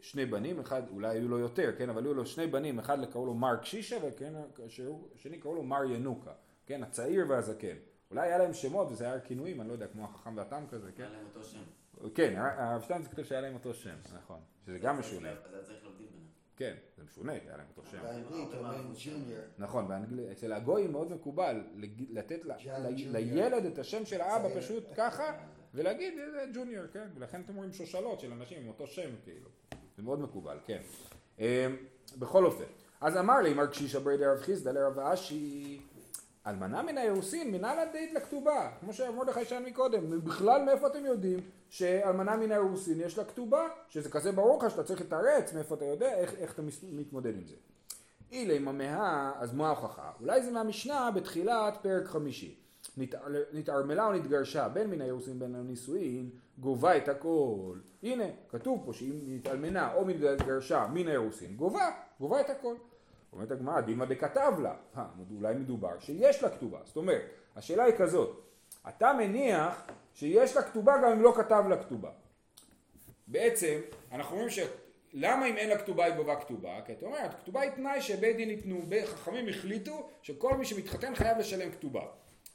[0.00, 3.26] שני בנים, אחד, אולי היו לו יותר, כן, אבל היו לו שני בנים, אחד קראו
[3.26, 6.32] לו מר קשישא והשני קראו לו מר ינוקה,
[6.66, 7.76] כן, הצעיר והזקן.
[8.10, 11.02] אולי היה להם שמות וזה היה כינויים, אני לא יודע, כמו החכם והתם כזה, כן?
[11.02, 11.62] היה להם אותו שם.
[12.14, 15.30] כן, הרב שטיינז כותב שהיה להם אותו שם, נכון, שזה גם משונה.
[15.30, 16.28] אז היה צריך להבדיל ביניהם.
[16.56, 18.02] כן, זה משונה, היה להם אותו שם.
[18.02, 19.40] באנגלית אומרים ג'וניור.
[19.58, 21.62] נכון, באנגלית, אצל הגויים מאוד מקובל
[22.10, 22.40] לתת.
[22.96, 24.60] לילד את השם של האבא.
[24.60, 25.32] פשוט ככה,
[25.74, 29.48] ולהגיד "זה ג'וניור, כן, ולכן אתם רואים שושלות של אנשים עם אותו שם כאילו,
[29.96, 30.80] זה מאוד מקובל, כן.
[31.40, 31.66] אה,
[32.18, 32.64] בכל אופן,
[33.00, 35.80] אז אמר לי מר קשישא ברי דרב חיסדא לרב אשי,
[36.46, 42.36] אלמנה מן האירוסין מנהל הדית לכתובה, כמו שמרדכי שאל מקודם, בכלל מאיפה אתם יודעים שאלמנה
[42.36, 46.14] מן האירוסין יש לה כתובה, שזה כזה ברור לך שאתה צריך לתרץ, מאיפה אתה יודע,
[46.18, 47.54] איך, איך אתה מתמודד עם זה.
[48.32, 50.10] אילי ממאה, אז מה ההוכחה?
[50.20, 52.54] אולי זה מהמשנה בתחילת פרק חמישי.
[52.96, 53.20] נתער-
[53.52, 57.76] נתערמלה או נתגרשה בין מן האירוסין בין הנישואין, גובה את הכל.
[58.02, 62.74] הנה, כתוב פה שאם נתעלמנה או נתגרשה מן האירוסין, גובה, גובה את הכל.
[63.34, 66.78] אומרת הגמרא, דימא דכתב לה, אה, אולי מדובר שיש לה כתובה.
[66.84, 67.22] זאת אומרת,
[67.56, 68.40] השאלה היא כזאת,
[68.88, 72.10] אתה מניח שיש לה כתובה גם אם לא כתב לה כתובה.
[73.26, 73.80] בעצם,
[74.12, 74.58] אנחנו אומרים ש...
[75.16, 76.80] למה אם אין לה כתובה היא גובה כתובה?
[76.86, 81.38] כי את אומרת, כתובה היא תנאי שבית דין ייתנו, חכמים החליטו שכל מי שמתחתן חייב
[81.38, 82.02] לשלם כתובה.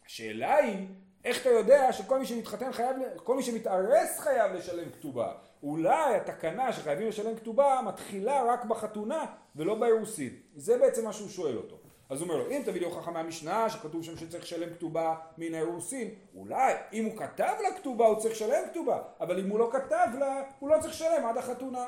[0.05, 0.87] השאלה היא,
[1.25, 5.33] איך אתה יודע שכל מי שמתחתן חייב, כל מי שמתארס חייב לשלם כתובה?
[5.63, 10.35] אולי התקנה שחייבים לשלם כתובה מתחילה רק בחתונה ולא באירוסין.
[10.55, 11.77] זה בעצם מה שהוא שואל אותו.
[12.09, 15.53] אז הוא אומר לו, אם תביא לי הוכחה מהמשנה שכתוב שם שצריך לשלם כתובה מן
[15.53, 19.69] האירוסין, אולי אם הוא כתב לה כתובה הוא צריך לשלם כתובה, אבל אם הוא לא
[19.73, 21.85] כתב לה, הוא לא צריך לשלם עד החתונה.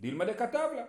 [0.00, 0.84] דילמה דכתב לה.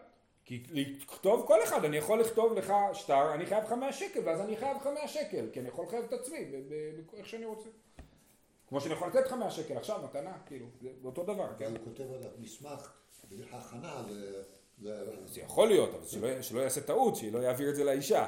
[0.46, 4.42] כי לכתוב כל אחד, אני יכול לכתוב לך שטר, אני חייב לך 100 שקל, ואז
[4.42, 6.46] אני חייב לך 100 שקל, כי אני יכול לחייב את עצמי,
[7.18, 7.70] איך שאני רוצה.
[8.70, 11.72] כמו שאני יכול לתת לך 100 שקל עכשיו, מתנה, כאילו, זה אותו דבר, כן?
[11.72, 12.94] הוא כותב עליו מסמך
[13.30, 14.42] בהכנה ל...
[15.26, 18.28] זה יכול להיות, אבל שלא, שלא יעשה טעות, שלא יעביר את זה לאישה.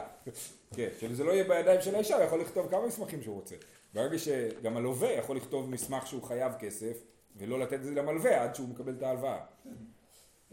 [0.75, 3.56] כן, שזה לא יהיה בידיים של האישה, הוא יכול לכתוב כמה מסמכים שהוא רוצה.
[3.93, 6.97] ברגע שגם הלווה יכול לכתוב מסמך שהוא חייב כסף,
[7.38, 9.39] ולא לתת את זה למלווה עד שהוא מקבל את ההלוואה.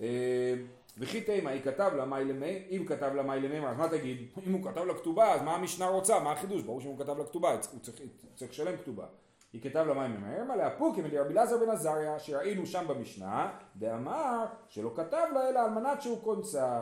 [0.01, 0.55] אה,
[0.99, 4.27] וכי תימא, היא כתב לה מאי למי, אם כתב לה מאי למי, אז מה תגיד?
[4.47, 6.21] אם הוא כתב לה כתובה, אז מה המשנה רוצה?
[6.21, 6.63] מה החידוש?
[6.63, 9.07] ברור שאם הוא כתב לה כתובה, הוא צריך, הוא צריך לשלם כתובה.
[9.53, 14.93] היא כתב מאי ממהר, מה להפוקים רבי אלעזר בן עזריה, שראינו שם במשנה, דאמר שלא
[14.97, 16.81] כתב לה אלא על מנת שהוא קונצה,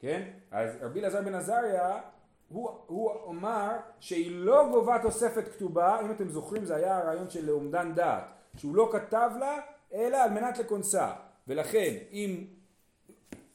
[0.00, 0.30] כן?
[0.50, 2.00] אז רבי אלעזר בן עזריה,
[2.48, 7.50] הוא, הוא אמר שהיא לא גובה תוספת כתובה, אם אתם זוכרים זה היה הרעיון של
[7.50, 8.24] אומדן דעת,
[8.56, 9.58] שהוא לא כתב לה
[9.92, 11.12] אלא על מנת לקונצה,
[11.48, 12.44] ולכן אם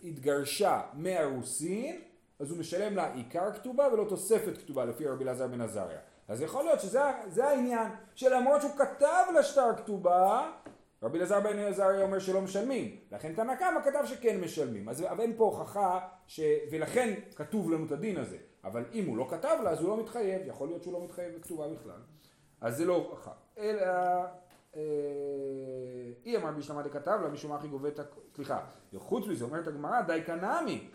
[0.04, 2.02] התגרשה מהרוסין,
[2.40, 6.00] אז הוא משלם לה עיקר כתובה ולא תוספת כתובה לפי רבי אלעזר בן עזריה.
[6.30, 10.52] אז יכול להיות שזה זה העניין, שלמרות שהוא כתב לה שטר כתובה,
[11.04, 12.98] רבי אלעזר בן עזריה אומר שלא משלמים.
[13.12, 14.90] לכן תנא קמא כתב שכן משלמים.
[14.90, 16.40] אז אבל אין פה הוכחה, ש...
[16.72, 18.38] ולכן כתוב לנו את הדין הזה.
[18.64, 20.42] אבל אם הוא לא כתב לה, אז הוא לא מתחייב.
[20.46, 22.02] יכול להיות שהוא לא מתחייב בכתובה בכלל.
[22.62, 23.32] אז זה לא הוכחה.
[23.58, 23.86] אלא...
[24.76, 24.82] אה,
[26.26, 28.04] אי אמר בשלמה דכתב לה משום אחי גובה את ה...
[28.36, 28.60] סליחה,
[28.98, 30.88] חוץ מזה אומרת הגמרא די קנמי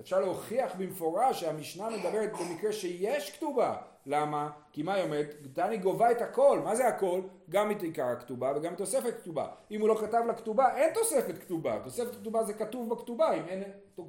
[0.00, 4.50] אפשר להוכיח במפורש שהמשנה מדברת במקרה שיש כתובה למה?
[4.72, 5.34] כי מה היא אומרת?
[5.42, 7.20] דני גובה את הכל, מה זה הכל?
[7.50, 10.94] גם את עיקר הכתובה וגם את תוספת כתובה אם הוא לא כתב לה כתובה אין
[10.94, 11.78] תוספת כתובה.
[11.84, 13.32] תוספת כתובה זה כתוב בכתובה.
[13.32, 13.62] אם אין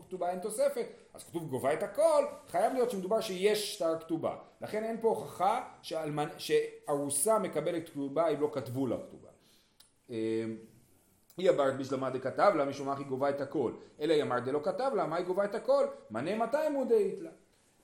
[0.08, 0.86] כתובה אין תוספת.
[1.14, 2.26] אז כתוב גובה את הכל.
[2.48, 6.28] חייב להיות שמדובר שיש שטר כתובה לכן אין פה הוכחה שאלמנ...
[6.38, 9.30] שארוסה מקבלת כתובה אם לא כתבו לה כתובה.
[11.38, 13.72] היא אמרת בשלמה דכתב לה משום מה היא גובה את הכל.
[14.00, 15.86] אלא היא אמרת דלא כתב לה מה היא גובה את הכל?
[16.12, 17.30] מנה מתי מודעית לה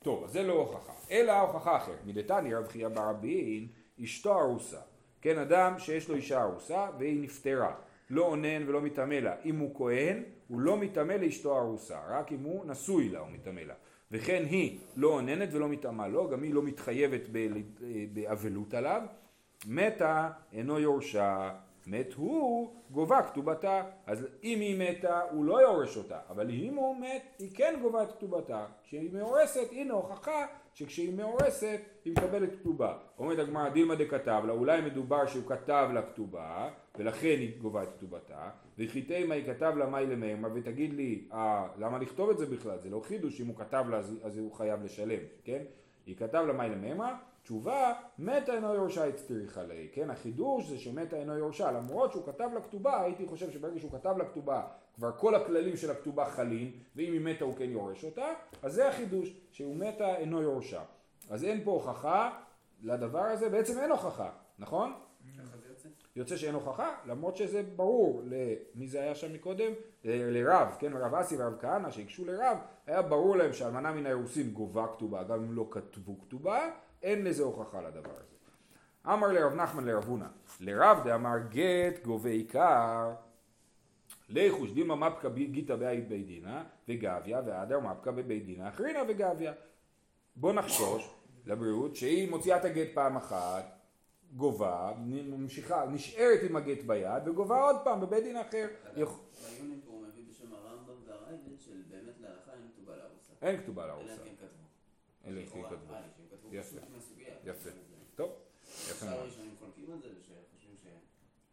[0.08, 0.94] טוב אז זה לא הוכחה.
[1.12, 2.06] אלא הוכחה אחרת.
[2.06, 3.68] מדתני רב חייא ברבין
[4.04, 4.80] אשתו ארוסה.
[5.22, 7.76] כן אדם שיש לו אישה ארוסה והיא נפטרה.
[8.10, 9.36] לא אונן ולא מטמא לה.
[9.46, 12.00] אם הוא כהן הוא לא מטמא לאשתו ארוסה.
[12.10, 13.74] רק אם הוא נשוי לה הוא מטמא לה.
[14.12, 17.22] וכן היא לא אוננת ולא מטמאה לו גם היא לא מתחייבת
[18.14, 19.02] באבלות עליו.
[19.68, 21.52] מתה אינו יורשה
[21.88, 23.84] מת הוא, גובה כתובתה.
[24.06, 28.04] אז אם היא מתה, הוא לא יורש אותה, אבל אם הוא מת, היא כן גובה
[28.04, 28.66] את כתובתה.
[28.84, 32.98] כשהיא מאורסת, הנה הוכחה שכשהיא מאורסת, היא מקבלת כתובה.
[33.20, 37.90] אומרת הגמרא, דילמה דכתב לה, אולי מדובר שהוא כתב לה כתובה, ולכן היא גובה את
[37.98, 42.46] כתובתה, וחיטי מה היא כתב לה מאי למימה, ותגיד לי, אה, למה לכתוב את זה
[42.46, 42.78] בכלל?
[42.80, 45.64] זה לא חידוש, אם הוא כתב לה, אז, אז הוא חייב לשלם, כן?
[46.06, 50.10] היא כתב לה מאי למימה, תשובה, מתה אינו יורשה הצטריך עלי, כן?
[50.10, 54.18] החידוש זה שמתה אינו יורשה, למרות שהוא כתב לה כתובה, הייתי חושב שברגע שהוא כתב
[54.18, 54.62] לה כתובה,
[54.96, 58.26] כבר כל הכללים של הכתובה חלים, ואם היא מתה הוא כן יורש אותה,
[58.64, 60.82] אז זה החידוש, שהוא מתה אינו יורשה.
[61.30, 62.40] אז אין פה הוכחה
[62.84, 64.30] לדבר הזה, בעצם אין הוכחה,
[64.60, 64.94] נכון?
[66.16, 66.38] יוצא.
[66.38, 69.72] שאין הוכחה, למרות שזה ברור, למי זה היה שם מקודם?
[70.04, 72.58] ל- לרב, כן, רב אסי ורב כהנא שהקשו לרב,
[72.88, 76.70] היה ברור להם שאלמנה מן האירוסין גובה כתובה, גם אם לא כתבו כתובה,
[77.04, 78.24] אין לזה הוכחה לדבר הזה.
[79.14, 80.26] אמר לרב נחמן לרב הונא,
[80.60, 83.12] לרב דאמר גט גובה עיקר,
[84.30, 89.54] ליחוש דימה מפקא גיתא בית בית דינא וגביה והדר מפקא בבית דינא אחרינא וגביה.
[90.36, 93.66] בוא נחשוש לבריאות שהיא מוציאה את הגט פעם אחת,
[94.36, 98.68] גובה, ממשיכה, נשארת עם הגט ביד וגובה עוד פעם בבית דין אחר.
[98.96, 103.34] יכ- בעיונים פה הוא מביא בשם הרמב"ם והרייבד של באמת להלכה אין כתובה לארוסה.
[105.26, 105.40] אלא.
[105.42, 105.94] אם כן כתבו.
[106.58, 106.78] יפה.
[107.46, 107.70] יפה.
[108.16, 108.32] טוב,
[108.90, 109.20] יפה מאוד.
[109.20, 110.76] הראשונים חולקים על זה ושחושבים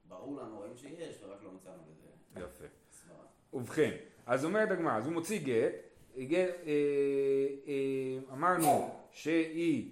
[0.06, 2.64] שברור לנו, רואים שיש ורק לא מצאנו לזה יפה.
[3.52, 3.90] ובכן,
[4.26, 5.72] אז אומרת הגמרא, אז הוא מוציא גט,
[6.18, 6.72] גט אה,
[7.66, 9.90] אה, אמרנו שהיא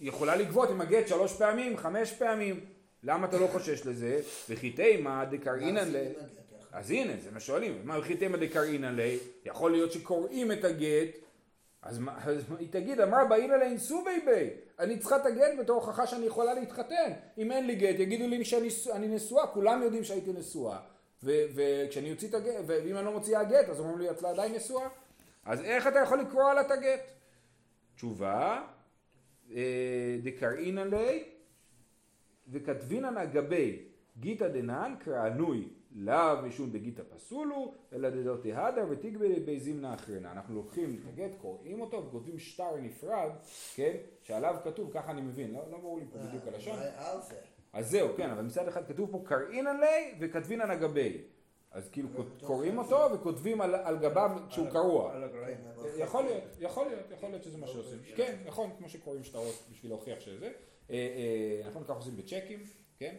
[0.00, 2.60] יכולה לגבות עם הגט שלוש פעמים, חמש פעמים,
[3.02, 4.20] למה אתה לא חושש לזה?
[4.48, 5.96] וכי תימא דקראינן ל...
[6.72, 9.18] אז הנה, זה מה שואלים, מה וכי תימא דקראינן לי?
[9.44, 11.23] יכול להיות שקוראים את הגט,
[11.84, 16.06] אז מה, אז היא תגיד, אמר באילא לאינסובי בי, אני צריכה את הגט בתור הוכחה
[16.06, 17.12] שאני יכולה להתחתן.
[17.38, 20.78] אם אין לי גט, יגידו לי שאני נשואה, כולם יודעים שהייתי נשואה.
[21.22, 24.54] וכשאני אוציא את הגט, ואם אני לא מוציאה גט, אז אומרים לי, את לא עדיין
[24.54, 24.88] נשואה?
[25.44, 27.00] אז איך אתה יכול לקרוא את הגט?
[27.96, 28.62] תשובה,
[29.54, 31.24] אה, דקראינן לי,
[32.48, 33.82] וכתבינן אגבי
[34.18, 40.54] גיתא דנן כרענוי לאו משום דגיתא פסולו אלא דדותי הדר ותגבי בי זימנה אחרנה אנחנו
[40.54, 43.30] לוקחים את הגט קוראים אותו וכותבים שטר נפרד
[43.74, 47.34] כן שעליו כתוב ככה אני מבין לא, לא ברור לי פה בדיוק הלשון על זה.
[47.72, 51.22] אז זהו כן אבל מצד אחד כתוב פה קראינן לי וכתבינן אגבי
[51.70, 52.08] אז כאילו
[52.42, 55.58] קוראים אותו וכותבים על, על גביו כשהוא קרוע על הגרעים.
[55.98, 57.98] יכול להיות, יכול להיות, יכול להיות שזה מה שעושים.
[58.16, 60.46] כן, נכון, כמו שקוראים שטרות בשביל להוכיח שזה.
[60.46, 60.52] אה,
[60.90, 62.62] אה, נכון, ככה עושים בצ'קים,
[62.98, 63.14] כן?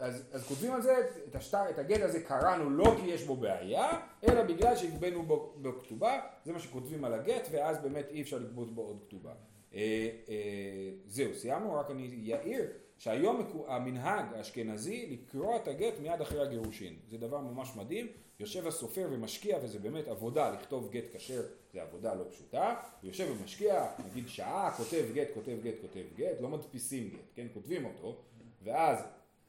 [0.00, 0.96] אז, אז כותבים על זה,
[1.28, 5.54] את, השטר, את הגט הזה קראנו לא כי יש בו בעיה, אלא בגלל שהגבנו בו,
[5.56, 9.32] בו כתובה, זה מה שכותבים על הגט, ואז באמת אי אפשר לגבות בו עוד כתובה.
[9.74, 12.64] אה, אה, זהו, סיימנו, רק אני אעיר
[12.98, 16.96] שהיום המנהג האשכנזי לקרוא את הגט מיד אחרי הגירושין.
[17.08, 18.06] זה דבר ממש מדהים,
[18.40, 23.86] יושב הסופר ומשקיע, וזה באמת עבודה, לכתוב גט כשר, זה עבודה לא פשוטה, יושב ומשקיע,
[24.10, 28.16] נגיד שעה, כותב גט, כותב גט, כותב גט, לא מדפיסים גט, כן, כותבים אותו,
[28.62, 28.98] ואז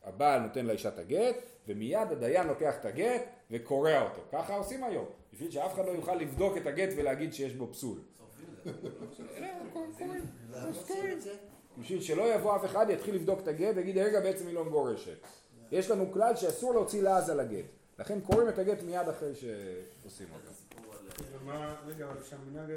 [0.05, 1.35] הבעל נותן לאישה את הגט,
[1.67, 4.21] ומיד הדיין לוקח את הגט וקורע אותו.
[4.31, 7.97] ככה עושים היום, בשביל שאף אחד לא יוכל לבדוק את הגט ולהגיד שיש בו פסול.
[11.77, 15.17] בשביל שלא יבוא אף אחד, יתחיל לבדוק את הגט ויגיד, רגע, בעצם היא לא מגורשת.
[15.71, 17.65] יש לנו כלל שאסור להוציא לעז על הגט.
[17.99, 20.51] לכן קוראים את הגט מיד אחרי שעושים אותו.